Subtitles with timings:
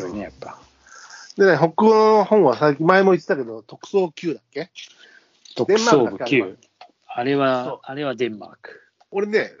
[0.00, 0.58] 白いね、やっぱ。
[1.36, 4.70] でね、北欧の本は最近、前も言ってたけど、特捜 Q だっけ？
[5.56, 6.56] 特捜部9。
[7.06, 8.80] あれは、あれはデンマーク。
[9.10, 9.52] 俺ね、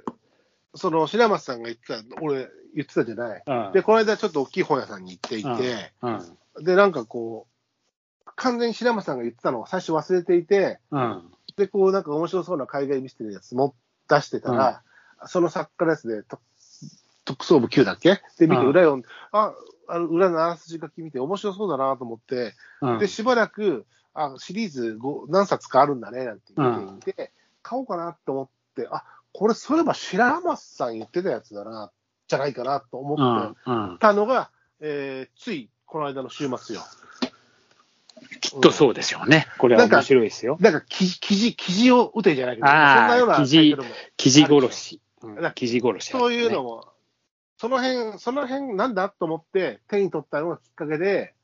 [0.74, 3.42] その白松さんが言ってた、俺言ってたじゃない。
[3.46, 3.72] うん。
[3.72, 6.10] で、この間ちょっと大きい本屋さんに行っていて、う
[6.62, 6.64] ん。
[6.64, 7.46] で、なんかこ
[8.26, 11.22] う、完全に白松さんが言ってたのを最初忘れていて、うん。
[11.56, 13.76] で、こう、なんか面白そうな海外ミステリーのやつも
[14.08, 14.82] 出してたら、
[15.26, 16.40] その作家のやつで、と
[17.24, 18.20] 特捜部 Q だっけ？
[18.38, 19.54] で、見てうん裏読んで、あ、
[19.88, 22.98] あの裏のあらすじ書き見て面白そうだなと思って、うん。
[22.98, 31.90] で、しばらく、あ、シリーズ5何冊かあるんだね、なんて見ていて、買おうかなと思って、あ、これそういえば白松さん言ってたやつだな、
[32.28, 33.90] じゃないかなと思ってうん。
[33.90, 33.98] うん。
[33.98, 36.82] たのが、えーついこの間の週末よ。
[38.40, 39.46] きっとそうでしょうね。
[39.58, 40.56] これは面白いですよ。
[40.60, 43.76] なんか記事、記事、を打てじゃないけど、そんなような記事
[44.16, 45.00] 記事殺し。
[45.54, 46.62] 記事殺し、そういうの。
[46.62, 46.93] も、
[47.56, 51.34] その辺、その辺なんだと思って手に取ったのがきっかけで、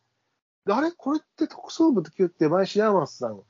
[0.67, 0.93] であれ？
[0.93, 3.41] これって特捜部と級って前白松さん、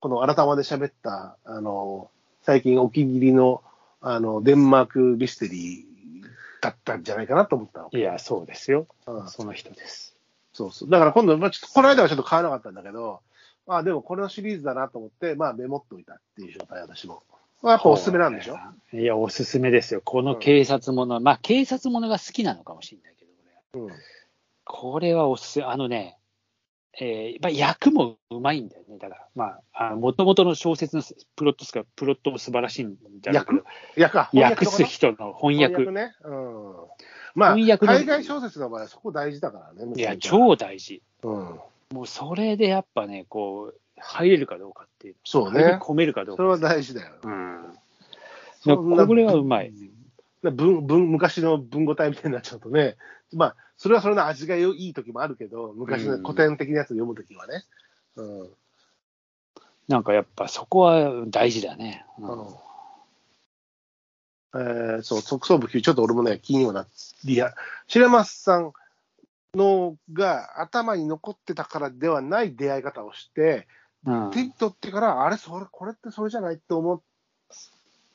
[0.00, 2.10] この改まで喋った、あの、
[2.42, 3.62] 最近お気に入りの、
[4.00, 6.26] あの、デンマークミステリー
[6.60, 7.88] だったんじゃないかなと思ったの。
[7.92, 8.86] いや、そうですよ。
[9.06, 10.16] うん、その人です。
[10.52, 10.90] そうそう。
[10.90, 13.20] だから今度、まあ、ちょっとこの間はちょっと買わなかったんだけど、
[13.66, 17.22] まあでもこれのシリーズだなと思って、まあメモっといたっていう状態、私も。
[17.62, 18.58] まあやっぱおすすめなんでしょ？
[18.92, 20.02] いや、おすすめですよ。
[20.04, 23.24] この警察もの、まあ、警察ものが好きなのかもしれないけ
[23.78, 23.92] ど、うん。
[24.64, 25.64] これはおすすめ。
[25.64, 26.18] あのね、
[27.00, 28.98] えーまあ、役もうまいんだよね。
[28.98, 31.02] だから、まあ、もともとの小説の
[31.36, 33.64] プロットすか、プロットも素晴らしいんだけど、
[33.96, 34.12] 役？
[34.12, 34.30] か。
[34.34, 35.84] 訳す人の翻訳。
[35.84, 36.14] 翻訳ね。
[36.24, 36.74] うん。
[37.34, 39.94] まあ、翻訳の海外小説の場合はそこ大事だからね。
[39.96, 41.00] いや、超大事。
[41.22, 41.60] うん。
[41.92, 45.16] もうそれでやっぱね、こう、入れるかどうかっていう。
[45.24, 45.78] そうね。
[45.80, 46.42] 込めるかどうか。
[46.42, 47.12] それは大事だよ。
[47.22, 49.06] うん。
[49.06, 49.72] これはうまい。
[50.42, 52.96] 文文昔の文語体みたいになっちゃうとね、
[53.32, 57.64] まあ、それはそれの味がいい時もあるけど、昔の古典的なやつを読む時はね。
[58.16, 58.50] うん。
[59.88, 62.04] なんかやっぱそこは大事だね。
[62.18, 62.54] うんうん
[64.54, 66.86] えーそう、特捜部級、ちょっと俺もね、気にはな
[67.24, 67.54] りや、
[67.86, 68.72] 白松さん
[69.54, 73.66] のが頭に残ってたからではない出会い方をして、
[74.06, 77.00] うん手に取ってから、あれ、それ、これってそれじゃないって思っ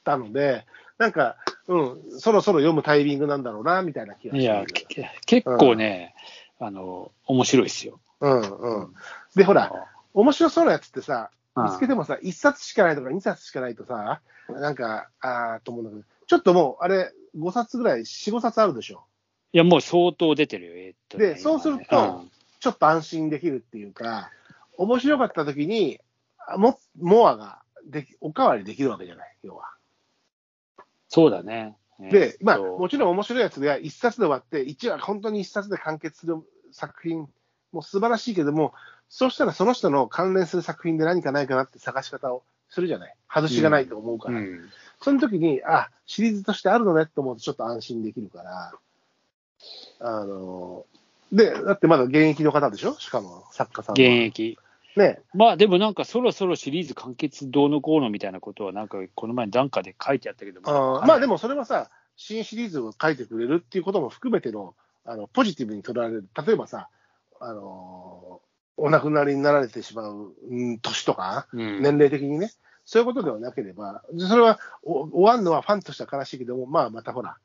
[0.03, 0.65] たので、
[0.97, 1.37] なんか、
[1.67, 1.81] う
[2.15, 6.15] ん、そろそろ読むタイミングなんだろうな、みたいな気がいや、け結構ね、
[6.59, 7.99] あの、面白いですよ。
[8.19, 8.93] うんうん。
[9.35, 9.71] で、ほら、
[10.13, 19.05] 面白そうなやつってさ、うん見つけてもさ、1冊しかないとか2冊しかないとさ、なんか、あーと思うんだけど、ちょっともう、あれ、5冊ぐらい、4、5冊あるでしょ。
[19.53, 22.25] いや、もう相当出てるよ、えーっとねでそうすると
[22.59, 24.29] ちょっと安心できるっていうか、
[24.77, 25.99] 面白かった時に、
[26.47, 29.73] あも、モアができ、おかわりできるわけじゃない、要は。
[31.09, 31.75] そうだね。
[31.99, 36.35] で、まあ、そうもちろん面白いやつでは1冊で終わって、1話本当に1冊で完結する
[36.71, 37.27] 作品
[37.71, 38.73] も素晴らしいけども、
[39.09, 43.15] そうしたらその人の関連する作品で何かないかなって探し方をするじゃない。
[43.27, 44.39] 外しがないと思うから。
[44.39, 44.69] うん。
[45.01, 48.73] その時に、あ、シリーズとしてあるのねって思うとちょっと安心できるから、
[49.99, 50.85] あの、
[51.31, 52.93] で、だってまだ現役の方でしょ？
[52.99, 53.95] しかも作家さんは。
[53.95, 54.57] 現役。
[54.97, 55.19] ね。
[55.33, 64.75] まあでもなんかそろそろシリーズ完結どうのこうのみたいなことはなんかこの前なんかで書いてあったけどあーまあでもそれはさ、新シリーズを書いてくれるっていうことも含めての、
[65.05, 66.27] あの、ポジティブに捉えられる。
[66.45, 66.89] 例えばさ、
[67.39, 68.47] あのー
[68.79, 72.51] お亡くなりになられてしまう、うん、年とか、うん年齢的にね、
[72.85, 77.37] そういうことではなければ、それはお終わるのはファンとしては悲しいけども、まあまたほら、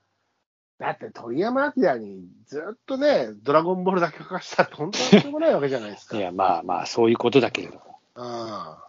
[0.82, 6.16] だって鳥山明にずっとね、ドラゴンボールだけ書かせたって本当にしょうもないわけじゃないですか。
[6.16, 8.00] いや、まあまあ、そういうことだけれども。
[8.16, 8.84] あ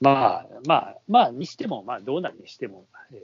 [0.00, 3.18] まあまあ、まあ、にしても、まあ、どうなるにしても、えー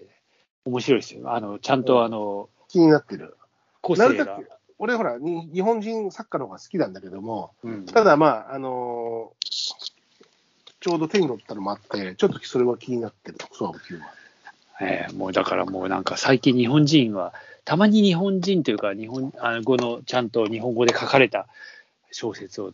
[0.64, 1.32] 面白いですよ。
[1.32, 3.36] あの、ちゃんと、あの、気になってる。
[3.80, 4.46] 個性がなるたけ。
[4.78, 9.98] 俺ほら、に日本人作家の方が好きなんだけども、うんただまあ、あのー
[10.80, 14.06] ちょうど手に取ったのもあって、ちょっとそれは気になってる、特捜部級は。
[14.80, 17.34] えーもうだからもうなんか最近日本人は、
[17.64, 21.46] たまに日本人というか、日本あの語のちゃんと日本語で書かれた
[22.10, 22.72] 小説を、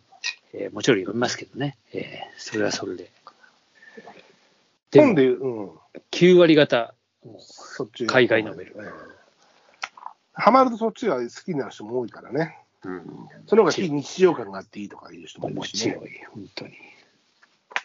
[0.52, 3.10] えーもちろん読みますけどね、えーそれはそれで。
[4.90, 5.70] でも本で、うん、
[6.12, 8.84] 9割方、もそっち海外ノベルうん
[10.34, 12.58] ハマるとそっちが好きになる人も多いからね。
[12.84, 13.02] う、うん、
[13.46, 15.94] その方が非日常感があっていいとかいう人もい面るし、ね。
[15.94, 16.72] 白い、本当に。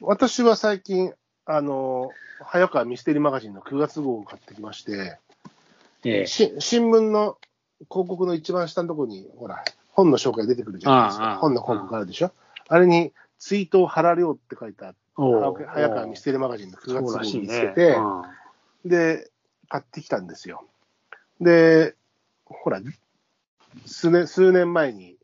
[0.01, 1.13] 私は最近、
[1.51, 5.18] あのー早川ミステリーマガジンの9月号を買ってきまして、
[6.06, 7.38] えーし新聞の
[7.92, 11.38] 広告の一番下のところに、ほら、本の紹介出てくるじゃないですか。
[11.42, 12.31] 本の広告あるでしょ？
[12.69, 18.00] あれに、追悼原良って書いてあって、おう早川ミステリーマガジンの9月号らしいねに見つけて、う
[18.88, 19.30] んで、
[19.68, 20.63] 買ってきたんですよ。
[21.42, 21.96] で、
[22.46, 22.80] ほら、
[23.86, 25.18] 数年、数年前に、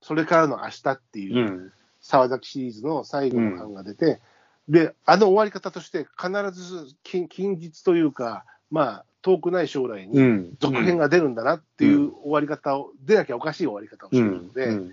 [0.00, 1.72] それからの明日っていうう、ん。
[2.00, 4.20] 沢崎シリーズの最後の版が出て、
[4.68, 10.56] で、あの終わり方として、必ず近近日というか、まあ、遠くない将来に、うん。
[10.60, 14.92] 続編が出るんだなっていう終わり方を、出なきゃおかしい終わり方をしてうんるので、うん。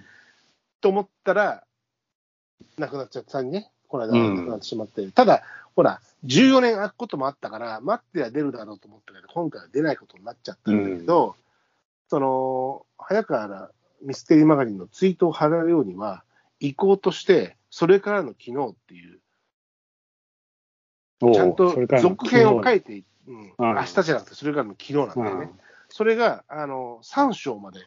[0.81, 1.63] と思ったら、
[2.77, 4.35] 亡くなっちゃったにね、この間うん。
[4.35, 5.43] 亡くなってしまって、ただ、
[5.75, 11.35] ほら、14年空くこともあったから、待っては出るだろうと思ったけど、今回は出ないことになっちゃったんだけど、
[12.09, 13.71] その、早川ら
[14.01, 16.23] ミステリーマガジンのツイートを貼るようには、
[16.59, 19.19] 意向として、それからの昨日っていう
[21.19, 25.51] ちゃんと続編を書いいて、うん、うん明日じゃなくて、それからの昨日なんだよね。
[25.89, 27.79] それが、あの、3章まで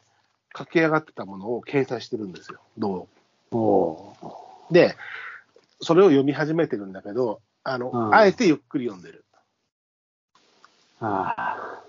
[0.53, 3.09] 駆け上がってたものを掲載してるんですよ、ど
[3.51, 4.27] おう
[4.71, 4.97] うで、
[5.81, 9.25] それを読み始めてるんだけど、あの、うんあえてゆっくり読んでる。
[11.01, 11.83] ああ。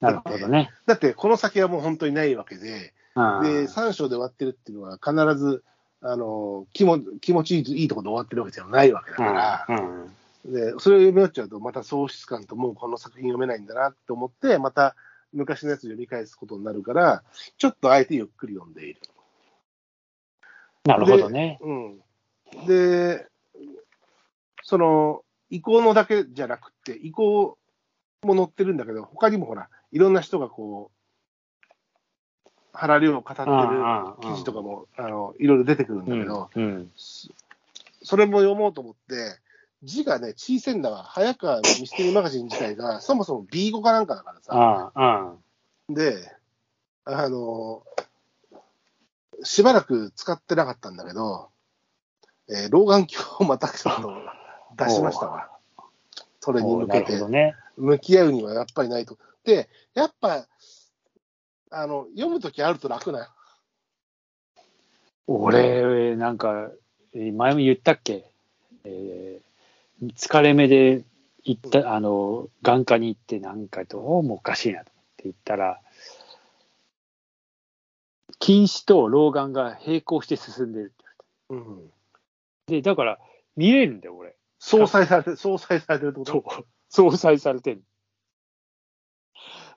[0.00, 0.70] なるほどね。
[0.86, 5.62] だって、この先はもう本当にないわけで、で、3章で終わってるっていうのは必ず、
[6.00, 14.96] あの、気も気持ちいいいいところで終わってるわけじゃないわけだから、うんで、それを読み終わっちゃうと、また喪失感ともうこの作品読めないんだなって思って、また
[15.32, 17.22] 昔のやつ読み返すことになるから、
[17.58, 19.00] ちょっとあえてゆっくり読んでいる。
[20.84, 21.58] なるほどね。
[21.60, 22.00] うん。
[22.66, 23.26] で、
[24.62, 27.58] その、移行のだけじゃなくて、移行
[28.22, 33.46] も載ってるんだけど、他にもほら、いろんな人がこう、原量を語ってる
[34.22, 36.90] 記事とかも、あの、いろいろ出てくるんだけど、うんうん
[38.02, 39.38] それも読もうと思って、
[39.82, 41.04] 字がね、小さいんだわ。
[41.04, 44.54] 早川のミステリーマガジン自体が、そもそも B 語かなんかだからさ。
[44.54, 45.34] ああ、あ
[45.88, 46.30] で、
[47.04, 47.82] あの、
[49.42, 51.48] しばらく使ってなかったんだけど、
[52.48, 54.12] えー老眼鏡をまたちょっと
[54.76, 55.48] 出しましたわ。
[56.40, 57.18] それに向けて。
[57.76, 59.16] 向き合うにはやっぱりないと。
[59.44, 60.46] で、やっぱ、
[61.70, 63.32] あの、読むときあると楽な。
[65.26, 66.70] 俺、なんか、
[67.14, 68.30] えー前も言ったっけ、
[68.84, 69.49] えー
[70.02, 71.04] 疲れ目で
[71.44, 75.80] 行った、あの、眼科に行って、なんかどうもおかしいなと思って行ったら、
[78.38, 81.04] 近視と老眼が並行して進んでるって
[81.50, 81.64] うん。
[81.64, 81.82] 言われ
[82.66, 82.74] て。
[82.76, 83.18] で、だから、
[83.56, 84.34] 見えるんだよ、俺。
[84.58, 86.66] 相殺されてる、相殺されてるってこと？
[86.88, 87.82] そう、相殺されてる。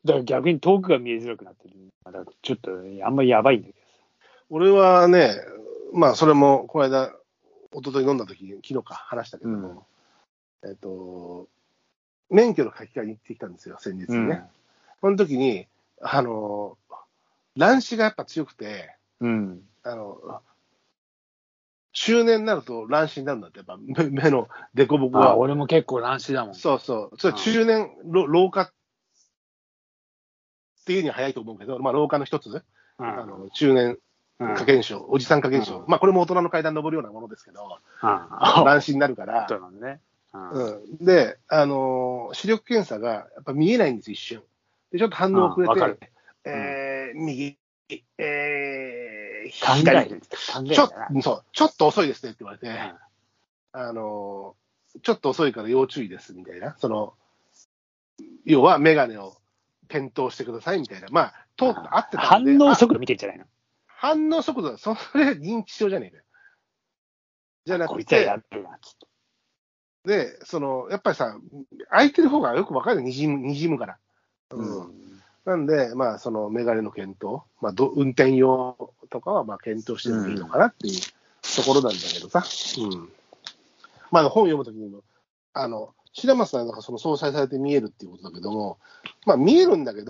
[0.05, 1.73] だから逆に遠くが見えづらくなってる。
[2.05, 2.71] だからちょっと、
[3.05, 3.79] あんまりやばいんだけど
[4.49, 5.33] 俺はね、
[5.93, 7.13] まあ、それも、この間、
[7.71, 9.85] 一昨日飲んだ時昨日か話したけども、
[10.65, 11.47] えっと、
[12.29, 14.13] 免許の書き換えに行ってきたんですよ、先日さ。
[14.13, 14.43] にね。
[15.01, 15.67] その時に、
[16.01, 16.77] あの、
[17.55, 19.61] 乱視がやっぱ強くて、うん。
[19.83, 20.41] あの、
[21.91, 25.37] 中年になると乱視になるんだって、やっぱ目目の凸凹あが。
[25.37, 26.55] 俺も結構乱視だもん。
[26.55, 27.17] そうそう。
[27.19, 28.73] それ中年、老老化っ
[30.85, 32.63] ていうには早いと思うけど、まあ老化の一つ、
[32.99, 33.97] うんあの中年
[34.39, 39.99] うん化現象、おじさん化現象、うんまあこれも大人の階段登るようなものですけど、あ乱視になるからそ、うなんだね。
[40.33, 40.49] うん。
[40.51, 44.41] うん、で、あのー視力検査がやっぱ見えないんです、一瞬。
[44.91, 45.97] で、ちょっと反応遅れあわかる。
[45.97, 46.11] て、
[46.45, 47.57] えー、右、
[48.17, 50.89] えー、左、ちょ。
[51.21, 52.73] そう、ちょっと遅いですねって言われて、うん。
[53.73, 54.63] あのー
[55.01, 57.15] ちょっと遅いから要注意ですみたいな、その、
[58.45, 59.35] 要はメガネを
[59.87, 63.45] 検討してくださいみたいな、まあ、通って合ってたんで、あ反応速度見てんじゃないの？
[63.87, 66.23] 反応速度は、それ認知症じゃねえかよ。
[67.65, 69.07] じゃなくこいつはやて、るな、つって。
[70.05, 71.37] で、その、やっぱりさ、
[71.89, 73.97] 空いてる方がよくわかる、にじむ、にじむから。
[74.51, 74.93] うん。
[75.45, 81.01] なんで、まあ、そのメガネの検討、まあど、運転用とかはまあ検討してもいいのかなっていう
[81.55, 82.43] ところなんだけどさ。
[82.79, 83.09] うん。
[84.11, 85.03] まあ、本読むときにも、
[85.53, 88.77] あの、白松さんなんかその相殺されて見えるっていうことだけども、
[89.25, 90.03] まあ、見えるんだけ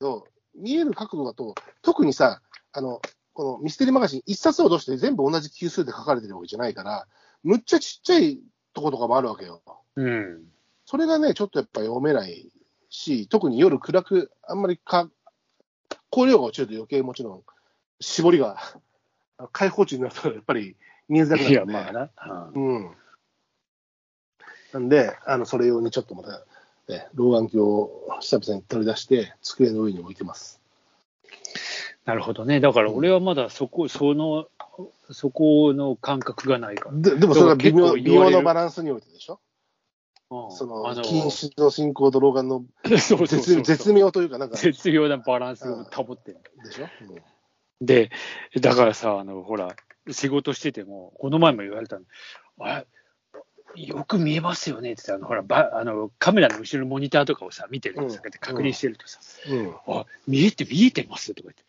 [0.00, 2.40] ど、見える角度だと、特にさ、
[2.72, 3.00] あの、
[3.32, 7.06] このミステリーマガジン一冊を通して全部同じ級数で書かれてるわけじゃないから、
[7.42, 8.40] むっちゃちっちゃい
[8.72, 9.62] とことかもあるわけよ。
[9.96, 10.44] うん。
[10.86, 12.50] それがね、ちょっとやっぱ読めない
[12.88, 15.10] し、特に夜暗く、あんまりか、
[16.10, 17.42] 光量が落ちると余計もちろん、
[18.00, 18.58] 絞りが、
[19.52, 20.76] 開放値になるとやっぱり
[21.08, 22.10] 見えづらくなるいや、んで、まあな。
[22.54, 22.96] うん。
[24.72, 26.44] なんで、あの、それ用にちょっとまた、
[26.88, 30.60] ね、老眼鏡を久々に取り出して、机の上に置いてます。
[32.04, 32.60] なるほどね。
[32.60, 34.46] だから俺はまだそこ、その、
[35.10, 36.96] そこの感覚がないから。
[36.98, 39.40] ででもそれは微妙微妙なバランスにおいてでしょ？
[40.30, 40.56] うん。
[40.56, 46.38] その、あの近視の進行と老眼の そうそうそう絶絶妙というか、なんか、で絶妙なバランスを保ってる。
[46.70, 47.86] しょ、うん。
[47.86, 48.10] で、
[48.60, 49.76] だからさ、あの、ほら、
[50.10, 52.04] 仕事してても、この前も言われたの、
[52.58, 52.84] あ
[53.74, 54.92] よく見えますよね。
[54.92, 58.08] って言ってあの、ほらばあの、カメラの後ろのモニターとかをさ、見てるうん。
[58.40, 59.74] 確認してるとさ、うん。
[59.86, 61.34] あ見えて、見えてます？
[61.34, 61.61] とか言って、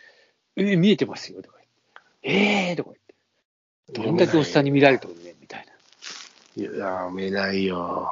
[0.55, 5.73] え、見えてますよとか言って、えーとか言って、どんだけおっさんに見られてるねみたいな。
[6.55, 8.09] いや、見ないよ。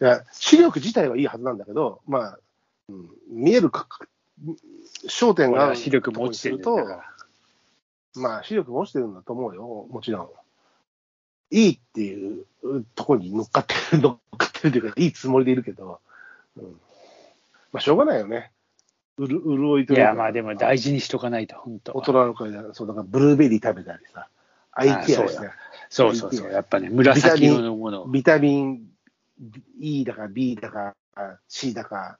[0.00, 2.38] いや、視力自体はいいはずなんだけど、まあ、
[2.88, 3.88] うん、見えるか、
[5.08, 6.76] 焦点が視力も落ちてると。
[8.14, 10.30] まあ、視力も落ちてるんだと思うよ、もちろん。
[11.50, 12.44] いいっていう
[12.94, 16.00] ところに乗っかってる、乗っかってるというか、いいつもりでいるけど、
[16.56, 16.64] うん、
[17.72, 18.52] まあ、しょうがないよね。
[19.18, 24.28] うる潤いというかいや、まあでも大事にしとかないと、本当大人の会で、そう、だからブルーベリー食べたりさ、
[24.72, 25.52] アイケアしてそうや
[25.88, 26.52] そうそうそう。
[26.52, 28.06] やっぱね、紫色のものを。
[28.08, 28.82] ビタミン
[29.80, 30.94] E だか B だか
[31.48, 32.18] C だか、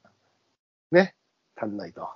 [0.90, 1.14] ね、
[1.56, 2.08] 足んないと。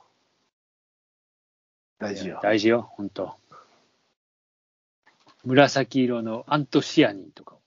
[1.99, 2.41] 大事よ。
[2.43, 3.35] 大事よ、本当。
[5.45, 7.61] 紫色のアントシアニンとかを。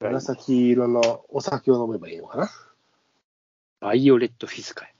[0.00, 2.50] 紫色のお酒を飲めばいいのかな。
[3.80, 4.94] バイオレットフィズカイ。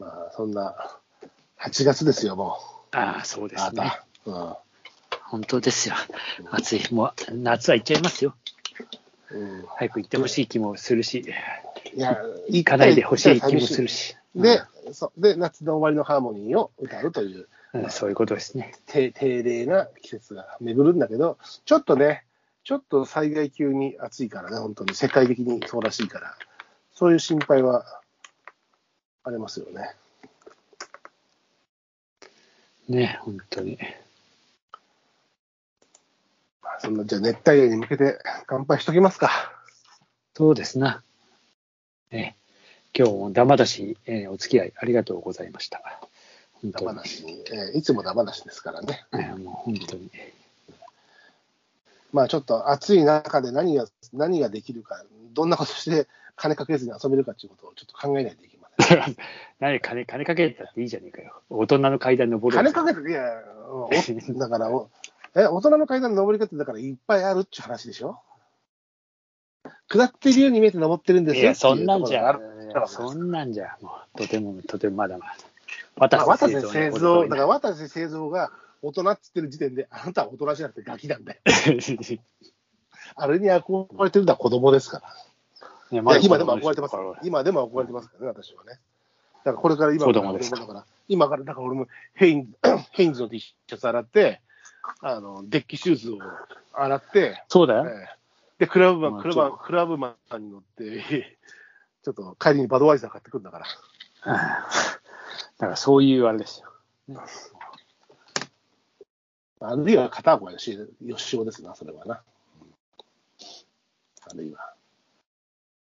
[0.00, 0.74] まあ、そんな、
[1.60, 2.56] 8月ですよ、も
[2.90, 3.48] ああ、そうう。
[3.48, 3.82] ですね。
[4.26, 4.60] あなた。
[5.28, 5.94] 本当ですよ。
[6.50, 6.92] 暑い。
[6.92, 8.34] もう、夏は行っちゃいますよ。
[9.30, 9.42] うん。
[9.42, 9.64] うん。
[9.76, 11.22] 早く行ってほしい気もするし、
[11.94, 14.16] いや、行かないでほしい気もするし。
[14.34, 18.72] で、そうで、夏の終わりのハーモニーを歌うという、うん、うんそういうことですね。
[18.86, 22.24] 低低麗な季節が巡るんだけど、ちょっとね、
[22.64, 26.36] ちょっと災害級に暑いからね、本当に世界的にそうらしいから、
[26.94, 27.99] そういう心配は
[29.24, 29.94] ありますよね。
[32.88, 33.78] ね、本当に。
[36.62, 39.30] まあ、そんな、じゃあ熱帯夜に向けて乾杯しときますか。
[40.34, 41.02] そうですな。
[42.10, 42.36] ね、
[42.96, 45.82] 今日もダマだし、えーお付き合いありがとうございました。
[46.54, 46.96] 本ダ当に。
[46.96, 49.04] 話に、えーいつもダ話ですからね。
[49.12, 50.10] えーもう本当に。
[52.12, 58.59] まあちょっと暑い中で何が、何ができるか、どんなことして金かけずに遊べるかっていうことをちょっと考えないといけません。
[59.60, 61.42] 何金金かけたっていいじゃねえかよ。
[61.50, 62.56] 大人の階段登る。
[62.56, 63.22] 金かけて、いや、
[63.68, 63.90] お
[64.38, 64.90] だからお、
[65.36, 68.18] え、大人の階段の登り方だからいっぱいあるっていう話でしょ？
[69.88, 71.42] 下ってるように見えて登ってるんですよ。
[71.42, 72.38] いや、そんなんじゃ、
[72.86, 75.36] そんなんじゃ、もう、とても、とてもまだまだ。
[75.96, 78.50] まあ渡渡瀬瀬製造、だから渡瀬製造が
[78.82, 81.40] 大人って言ってる時点で、あなたは大人じゃなくてガキなんだよ。
[83.16, 85.14] あれに憧れてるのは子供ですから。
[85.90, 87.20] 今でも憧れてますから。
[87.22, 88.78] 今でも憧れてますからね、私はね。
[89.44, 92.52] だからこれから今からかだから、今から、だから俺もヘイン
[92.92, 94.40] ヘインズの T シャツ洗って、
[95.00, 96.18] あの、デッキシューズを
[96.72, 97.86] 洗って、そうだよ。
[97.86, 98.20] ええ
[98.60, 101.38] で、クラブマン、まあクラブマン、クラブマンに乗って、
[102.04, 103.66] ちょっと帰りにバドワイザー買ってくるんだから。
[104.26, 104.36] だ
[105.56, 106.70] からそういうあれですよ。
[109.60, 112.22] あるいは片岡よし、よしおですな、それはな。
[114.30, 114.74] あるいは。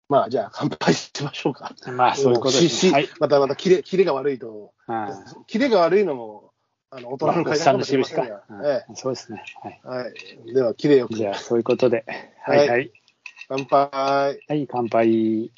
[0.09, 1.73] まあ、じゃあ乾杯しましょうか。
[1.91, 2.91] まあ、そういうことですね。
[2.91, 3.09] はい。
[3.19, 5.09] またまたキレ、キレが悪いと、あ
[5.47, 6.51] キレが悪いのも、
[6.89, 8.25] あの、大人あ、の会おっさんの印か
[8.95, 9.43] そうですね。
[9.61, 9.81] はい。
[9.83, 10.53] えはい。
[10.53, 11.15] では、キレよく。
[11.15, 12.05] じゃあ、そういうことで。
[12.45, 12.91] ははいい、はい。
[13.49, 13.89] 乾杯。
[14.47, 15.51] はい、乾杯。